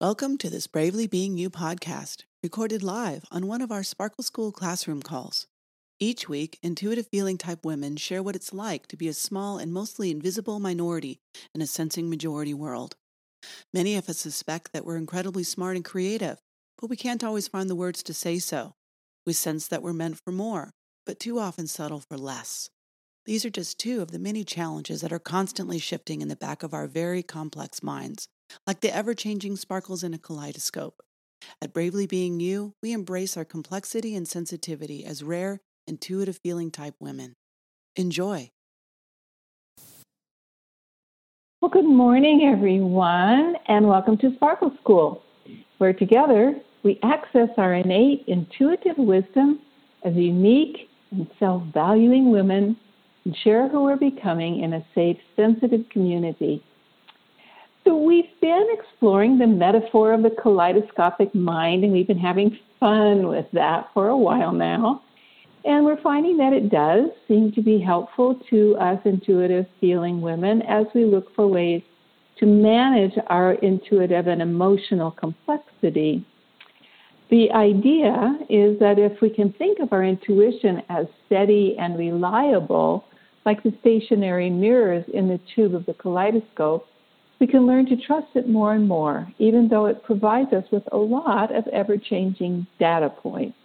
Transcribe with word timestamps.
Welcome 0.00 0.38
to 0.38 0.48
this 0.48 0.66
Bravely 0.66 1.06
Being 1.06 1.36
You 1.36 1.50
podcast, 1.50 2.22
recorded 2.42 2.82
live 2.82 3.26
on 3.30 3.46
one 3.46 3.60
of 3.60 3.70
our 3.70 3.82
Sparkle 3.82 4.24
School 4.24 4.50
classroom 4.50 5.02
calls. 5.02 5.46
Each 5.98 6.26
week, 6.26 6.58
intuitive 6.62 7.06
feeling 7.08 7.36
type 7.36 7.66
women 7.66 7.98
share 7.98 8.22
what 8.22 8.34
it's 8.34 8.54
like 8.54 8.86
to 8.86 8.96
be 8.96 9.08
a 9.08 9.12
small 9.12 9.58
and 9.58 9.74
mostly 9.74 10.10
invisible 10.10 10.58
minority 10.58 11.20
in 11.54 11.60
a 11.60 11.66
sensing 11.66 12.08
majority 12.08 12.54
world. 12.54 12.96
Many 13.74 13.94
of 13.94 14.08
us 14.08 14.16
suspect 14.16 14.72
that 14.72 14.86
we're 14.86 14.96
incredibly 14.96 15.42
smart 15.42 15.76
and 15.76 15.84
creative, 15.84 16.38
but 16.80 16.88
we 16.88 16.96
can't 16.96 17.22
always 17.22 17.48
find 17.48 17.68
the 17.68 17.76
words 17.76 18.02
to 18.04 18.14
say 18.14 18.38
so. 18.38 18.76
We 19.26 19.34
sense 19.34 19.68
that 19.68 19.82
we're 19.82 19.92
meant 19.92 20.18
for 20.24 20.32
more, 20.32 20.70
but 21.04 21.20
too 21.20 21.38
often 21.38 21.66
settle 21.66 22.00
for 22.00 22.16
less. 22.16 22.70
These 23.26 23.44
are 23.44 23.50
just 23.50 23.78
two 23.78 24.00
of 24.00 24.12
the 24.12 24.18
many 24.18 24.44
challenges 24.44 25.02
that 25.02 25.12
are 25.12 25.18
constantly 25.18 25.78
shifting 25.78 26.22
in 26.22 26.28
the 26.28 26.36
back 26.36 26.62
of 26.62 26.72
our 26.72 26.86
very 26.86 27.22
complex 27.22 27.82
minds 27.82 28.28
like 28.66 28.80
the 28.80 28.94
ever 28.94 29.14
changing 29.14 29.56
sparkles 29.56 30.02
in 30.02 30.14
a 30.14 30.18
kaleidoscope. 30.18 31.02
At 31.62 31.72
Bravely 31.72 32.06
Being 32.06 32.40
You, 32.40 32.74
we 32.82 32.92
embrace 32.92 33.36
our 33.36 33.44
complexity 33.44 34.14
and 34.14 34.28
sensitivity 34.28 35.04
as 35.04 35.22
rare, 35.22 35.60
intuitive 35.86 36.38
feeling 36.42 36.70
type 36.70 36.94
women. 37.00 37.36
Enjoy. 37.96 38.50
Well, 41.60 41.70
good 41.70 41.84
morning, 41.84 42.50
everyone, 42.50 43.54
and 43.68 43.86
welcome 43.86 44.16
to 44.18 44.34
Sparkle 44.36 44.72
School, 44.82 45.22
where 45.78 45.92
together 45.92 46.54
we 46.82 46.98
access 47.02 47.50
our 47.58 47.74
innate 47.74 48.24
intuitive 48.26 48.96
wisdom 48.96 49.60
as 50.04 50.14
unique 50.14 50.88
and 51.10 51.26
self 51.38 51.62
valuing 51.74 52.30
women 52.30 52.76
and 53.24 53.36
share 53.44 53.68
who 53.68 53.82
we're 53.82 53.96
becoming 53.96 54.62
in 54.62 54.72
a 54.72 54.86
safe, 54.94 55.18
sensitive 55.36 55.84
community 55.90 56.64
been 58.40 58.66
exploring 58.72 59.38
the 59.38 59.46
metaphor 59.46 60.12
of 60.12 60.22
the 60.22 60.30
kaleidoscopic 60.30 61.34
mind, 61.34 61.84
and 61.84 61.92
we've 61.92 62.06
been 62.06 62.18
having 62.18 62.58
fun 62.78 63.28
with 63.28 63.46
that 63.52 63.88
for 63.92 64.08
a 64.08 64.16
while 64.16 64.52
now. 64.52 65.02
And 65.64 65.84
we're 65.84 66.00
finding 66.00 66.38
that 66.38 66.52
it 66.54 66.70
does 66.70 67.10
seem 67.28 67.52
to 67.52 67.62
be 67.62 67.78
helpful 67.78 68.40
to 68.48 68.76
us 68.76 68.98
intuitive 69.04 69.66
feeling 69.80 70.20
women 70.22 70.62
as 70.62 70.86
we 70.94 71.04
look 71.04 71.34
for 71.34 71.46
ways 71.46 71.82
to 72.38 72.46
manage 72.46 73.12
our 73.26 73.52
intuitive 73.54 74.26
and 74.26 74.40
emotional 74.40 75.10
complexity. 75.10 76.24
The 77.30 77.50
idea 77.52 78.38
is 78.48 78.78
that 78.80 78.98
if 78.98 79.20
we 79.20 79.28
can 79.28 79.52
think 79.52 79.78
of 79.78 79.92
our 79.92 80.02
intuition 80.02 80.82
as 80.88 81.06
steady 81.26 81.76
and 81.78 81.98
reliable, 81.98 83.04
like 83.44 83.62
the 83.62 83.74
stationary 83.80 84.50
mirrors 84.50 85.04
in 85.12 85.28
the 85.28 85.38
tube 85.54 85.74
of 85.74 85.84
the 85.86 85.94
kaleidoscope, 85.94 86.86
we 87.40 87.46
can 87.46 87.66
learn 87.66 87.86
to 87.86 87.96
trust 87.96 88.28
it 88.34 88.48
more 88.48 88.74
and 88.74 88.86
more, 88.86 89.26
even 89.38 89.66
though 89.68 89.86
it 89.86 90.04
provides 90.04 90.52
us 90.52 90.64
with 90.70 90.82
a 90.92 90.96
lot 90.96 91.54
of 91.54 91.66
ever 91.68 91.96
changing 91.96 92.66
data 92.78 93.08
points. 93.08 93.56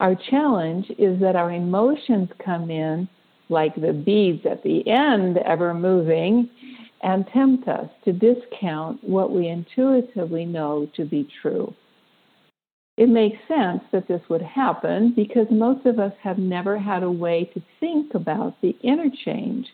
Our 0.00 0.16
challenge 0.30 0.86
is 0.98 1.20
that 1.20 1.36
our 1.36 1.52
emotions 1.52 2.30
come 2.44 2.70
in 2.70 3.08
like 3.50 3.74
the 3.74 3.92
beads 3.92 4.46
at 4.50 4.62
the 4.62 4.88
end, 4.88 5.36
ever 5.38 5.74
moving, 5.74 6.48
and 7.02 7.26
tempt 7.28 7.68
us 7.68 7.88
to 8.04 8.12
discount 8.12 9.04
what 9.04 9.30
we 9.30 9.48
intuitively 9.48 10.46
know 10.46 10.88
to 10.96 11.04
be 11.04 11.28
true. 11.42 11.72
It 12.96 13.08
makes 13.08 13.36
sense 13.46 13.82
that 13.92 14.08
this 14.08 14.22
would 14.30 14.40
happen 14.40 15.12
because 15.14 15.46
most 15.50 15.84
of 15.84 15.98
us 15.98 16.12
have 16.22 16.38
never 16.38 16.78
had 16.78 17.02
a 17.02 17.10
way 17.10 17.50
to 17.52 17.62
think 17.80 18.14
about 18.14 18.54
the 18.62 18.74
interchange 18.82 19.66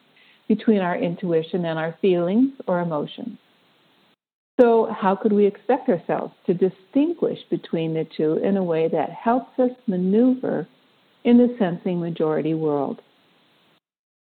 between 0.51 0.81
our 0.81 0.97
intuition 0.97 1.65
and 1.65 1.79
our 1.79 1.97
feelings 2.03 2.51
or 2.67 2.81
emotions. 2.81 3.39
So, 4.61 4.93
how 4.93 5.15
could 5.15 5.33
we 5.33 5.47
expect 5.47 5.89
ourselves 5.89 6.35
to 6.47 6.55
distinguish 6.55 7.39
between 7.51 7.95
the 7.95 8.05
two 8.17 8.39
in 8.39 8.57
a 8.57 8.65
way 8.65 8.89
that 8.89 9.11
helps 9.11 9.57
us 9.61 9.71
maneuver 9.87 10.67
in 11.23 11.39
the 11.39 11.55
sensing 11.57 12.01
majority 12.01 12.55
world? 12.55 13.01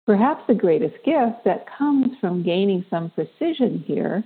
Perhaps 0.06 0.44
the 0.47 0.53
greatest 0.53 0.94
gift 1.03 1.46
that 1.46 1.66
comes 1.79 2.09
from 2.22 2.44
gaining 2.44 2.85
some 2.91 3.09
precision 3.09 3.84
here 3.88 4.23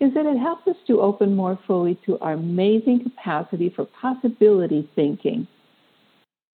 is 0.00 0.12
that 0.14 0.26
it 0.26 0.36
helps 0.36 0.66
us 0.66 0.76
to 0.88 1.00
open 1.00 1.36
more 1.36 1.56
fully 1.64 1.96
to 2.06 2.18
our 2.18 2.32
amazing 2.32 3.04
capacity 3.04 3.72
for 3.76 3.84
possibility 3.84 4.90
thinking 4.96 5.46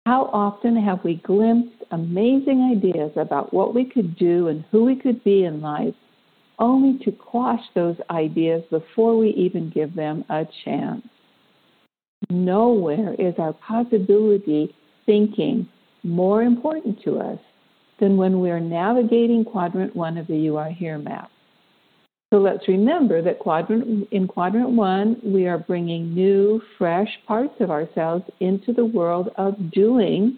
how 0.06 0.24
often 0.32 0.76
have 0.76 1.02
we 1.02 1.14
glimpsed 1.24 1.82
amazing 1.90 2.76
ideas 2.76 3.10
about 3.16 3.54
what 3.54 3.74
we 3.74 3.84
could 3.84 4.16
do 4.16 4.48
and 4.48 4.64
who 4.70 4.84
we 4.84 4.96
could 4.96 5.22
be 5.24 5.44
in 5.44 5.62
life, 5.62 5.94
only 6.58 7.02
to 7.04 7.10
quash 7.10 7.62
those 7.74 7.96
ideas 8.10 8.62
before 8.70 9.16
we 9.16 9.30
even 9.30 9.70
give 9.70 9.94
them 9.94 10.24
a 10.28 10.46
chance? 10.64 11.06
Nowhere 12.28 13.14
is 13.18 13.34
our 13.38 13.54
possibility 13.54 14.74
thinking 15.06 15.68
more 16.02 16.42
important 16.42 17.02
to 17.04 17.18
us 17.18 17.38
than 17.98 18.16
when 18.16 18.40
we're 18.40 18.60
navigating 18.60 19.44
quadrant 19.44 19.96
one 19.96 20.18
of 20.18 20.26
the 20.26 20.36
You 20.36 20.56
Are 20.56 20.70
Here 20.70 20.98
map. 20.98 21.30
So 22.34 22.40
let's 22.40 22.66
remember 22.66 23.22
that 23.22 23.38
quadrant, 23.38 24.08
in 24.10 24.26
quadrant 24.26 24.70
one, 24.70 25.20
we 25.22 25.46
are 25.46 25.56
bringing 25.56 26.12
new, 26.12 26.60
fresh 26.76 27.06
parts 27.28 27.54
of 27.60 27.70
ourselves 27.70 28.24
into 28.40 28.72
the 28.72 28.84
world 28.84 29.28
of 29.36 29.70
doing 29.70 30.36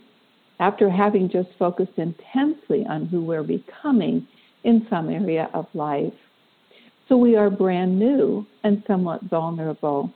after 0.60 0.90
having 0.90 1.30
just 1.30 1.48
focused 1.58 1.96
intensely 1.96 2.84
on 2.86 3.06
who 3.06 3.24
we're 3.24 3.42
becoming 3.42 4.28
in 4.64 4.86
some 4.90 5.08
area 5.08 5.48
of 5.54 5.64
life. 5.72 6.12
So 7.08 7.16
we 7.16 7.34
are 7.34 7.48
brand 7.48 7.98
new 7.98 8.46
and 8.62 8.82
somewhat 8.86 9.22
vulnerable. 9.30 10.12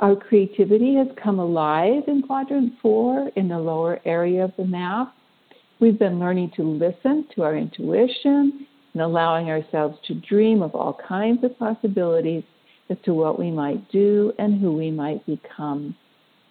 Our 0.00 0.14
creativity 0.14 0.94
has 0.96 1.08
come 1.16 1.38
alive 1.38 2.02
in 2.06 2.20
quadrant 2.20 2.74
four 2.82 3.30
in 3.34 3.48
the 3.48 3.58
lower 3.58 3.98
area 4.04 4.44
of 4.44 4.52
the 4.58 4.66
map. 4.66 5.14
We've 5.80 5.98
been 5.98 6.20
learning 6.20 6.52
to 6.56 6.64
listen 6.64 7.28
to 7.34 7.44
our 7.44 7.56
intuition 7.56 8.66
and 8.92 9.02
allowing 9.02 9.50
ourselves 9.50 9.98
to 10.06 10.14
dream 10.14 10.62
of 10.62 10.74
all 10.74 10.98
kinds 11.06 11.44
of 11.44 11.58
possibilities 11.58 12.44
as 12.90 12.96
to 13.04 13.14
what 13.14 13.38
we 13.38 13.50
might 13.50 13.90
do 13.90 14.32
and 14.38 14.60
who 14.60 14.72
we 14.72 14.90
might 14.90 15.24
become. 15.26 15.94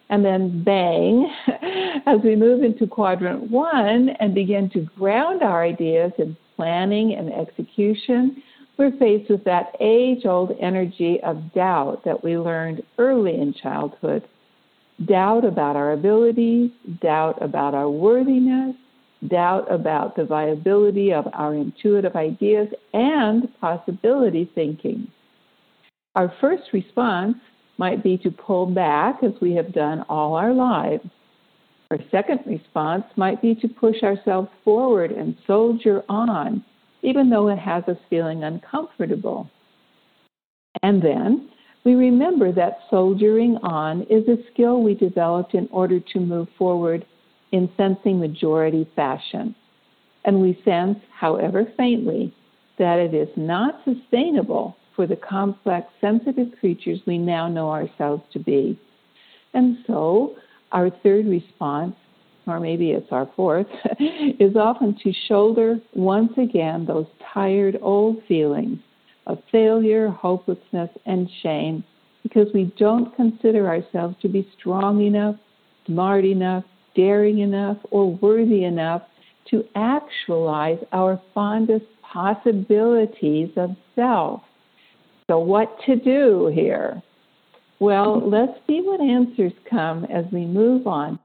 And 0.10 0.24
then, 0.24 0.64
bang, 0.64 1.30
as 2.06 2.20
we 2.24 2.36
move 2.36 2.64
into 2.64 2.88
quadrant 2.88 3.52
one 3.52 4.10
and 4.20 4.34
begin 4.34 4.70
to 4.72 4.88
ground 4.98 5.44
our 5.44 5.64
ideas 5.64 6.14
in 6.18 6.38
planning 6.56 7.16
and 7.16 7.34
execution, 7.34 8.42
we're 8.78 8.96
faced 8.98 9.30
with 9.30 9.44
that 9.46 9.76
age 9.80 10.26
old 10.26 10.52
energy 10.62 11.20
of 11.24 11.54
doubt 11.54 12.04
that 12.06 12.24
we 12.24 12.38
learned 12.38 12.84
early 12.98 13.34
in 13.40 13.54
childhood 13.54 14.28
doubt 15.06 15.46
about 15.46 15.76
our 15.76 15.94
abilities, 15.94 16.72
doubt 17.02 17.42
about 17.42 17.74
our 17.74 17.90
worthiness, 17.90 18.76
doubt 19.28 19.72
about 19.72 20.16
the 20.16 20.26
viability 20.26 21.12
of 21.14 21.26
our 21.34 21.56
intuitive 21.56 22.16
ideas 22.16 22.68
and 22.94 23.48
possibility 23.60 24.50
thinking. 24.54 25.08
Our 26.16 26.34
first 26.40 26.64
response 26.74 27.38
might 27.78 28.04
be 28.04 28.18
to 28.20 28.32
pull 28.32 28.66
back 28.66 29.24
as 29.24 29.34
we 29.42 29.54
have 29.54 29.74
done 29.74 30.04
all 30.10 30.36
our 30.36 30.54
lives. 30.54 31.08
Our 31.92 32.00
second 32.12 32.40
response 32.46 33.06
might 33.16 33.42
be 33.42 33.56
to 33.56 33.68
push 33.68 34.04
ourselves 34.04 34.50
forward 34.64 35.12
and 35.12 35.38
soldier 35.46 36.04
on, 36.10 36.64
even 37.02 37.30
though 37.30 37.50
it 37.50 37.60
has 37.60 37.84
us 37.88 37.98
feeling 38.10 38.44
uncomfortable. 38.44 39.50
And 40.84 41.02
then 41.02 41.50
we 41.86 41.96
remember 41.96 42.52
that 42.52 42.80
soldiering 42.90 43.58
on 43.64 44.02
is 44.04 44.28
a 44.28 44.38
skill 44.52 44.82
we 44.82 44.94
developed 44.94 45.54
in 45.54 45.70
order 45.72 46.00
to 46.00 46.20
move 46.20 46.48
forward 46.58 47.06
in 47.52 47.70
sensing 47.78 48.20
majority 48.20 48.90
fashion. 48.96 49.56
And 50.26 50.42
we 50.42 50.62
sense, 50.66 51.00
however 51.18 51.66
faintly, 51.78 52.34
that 52.78 53.00
it 53.00 53.14
is 53.14 53.30
not 53.36 53.82
sustainable 53.86 54.78
for 54.96 55.08
the 55.08 55.16
complex, 55.16 55.88
sensitive 56.02 56.48
creatures 56.60 57.00
we 57.06 57.18
now 57.18 57.48
know 57.48 57.70
ourselves 57.70 58.24
to 58.34 58.40
be. 58.40 58.80
And 59.54 59.78
so, 59.88 60.36
our 60.72 60.90
third 60.90 61.28
response, 61.28 61.96
or 62.46 62.60
maybe 62.60 62.92
it's 62.92 63.12
our 63.12 63.30
fourth, 63.36 63.68
is 64.00 64.56
often 64.56 64.98
to 65.04 65.14
shoulder 65.28 65.80
once 65.94 66.34
again 66.38 66.86
those 66.86 67.08
tired 67.34 67.78
old 67.82 68.22
feelings 68.28 68.80
of 69.28 69.38
failure, 69.52 70.10
hopelessness, 70.10 70.90
and 71.06 71.30
shame 71.42 71.84
because 72.24 72.48
we 72.54 72.74
don't 72.78 73.16
consider 73.16 73.68
ourselves 73.68 74.16
to 74.22 74.28
be 74.28 74.50
strong 74.60 75.02
enough, 75.02 75.36
smart 75.86 76.26
enough, 76.26 76.64
daring 76.98 77.40
enough 77.40 77.78
or 77.92 78.14
worthy 78.16 78.66
enough 78.66 79.04
to 79.52 79.64
actualize 79.76 80.80
our 80.92 81.22
fondest 81.34 81.86
possibilities 82.02 83.50
of 83.56 83.70
self. 83.96 84.42
So, 85.28 85.40
what 85.40 85.78
to 85.86 85.96
do 85.96 86.52
here? 86.54 87.02
Well, 87.80 88.28
let's 88.28 88.60
see 88.66 88.82
what 88.82 89.00
answers 89.00 89.54
come 89.70 90.06
as 90.06 90.26
we 90.34 90.46
move 90.46 90.88
on. 90.88 91.20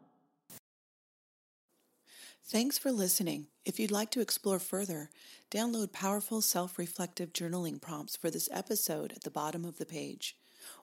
Thanks 2.45 2.77
for 2.77 2.93
listening. 2.93 3.47
If 3.65 3.81
you'd 3.81 3.91
like 3.91 4.11
to 4.11 4.21
explore 4.21 4.59
further, 4.59 5.09
download 5.51 5.93
powerful 5.93 6.43
self 6.43 6.79
reflective 6.79 7.33
journaling 7.33 7.81
prompts 7.81 8.17
for 8.17 8.31
this 8.31 8.49
episode 8.53 9.13
at 9.13 9.23
the 9.23 9.31
bottom 9.31 9.65
of 9.65 9.79
the 9.79 9.87
page. 9.87 10.37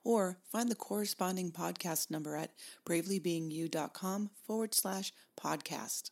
Or 0.03 0.39
find 0.51 0.69
the 0.69 0.75
corresponding 0.75 1.51
podcast 1.51 2.09
number 2.11 2.35
at 2.35 2.51
bravelybeingyou.com 2.85 4.29
forward 4.45 4.73
slash 4.73 5.13
podcast. 5.39 6.11